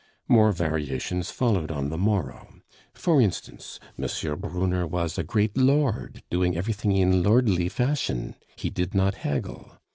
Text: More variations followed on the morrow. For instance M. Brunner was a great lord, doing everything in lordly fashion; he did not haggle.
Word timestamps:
More 0.27 0.51
variations 0.51 1.29
followed 1.29 1.69
on 1.69 1.89
the 1.89 1.97
morrow. 1.99 2.55
For 2.91 3.21
instance 3.21 3.79
M. 3.99 4.09
Brunner 4.39 4.87
was 4.87 5.19
a 5.19 5.23
great 5.23 5.55
lord, 5.55 6.23
doing 6.31 6.57
everything 6.57 6.93
in 6.93 7.21
lordly 7.21 7.69
fashion; 7.69 8.33
he 8.55 8.71
did 8.71 8.95
not 8.95 9.13
haggle. 9.13 9.73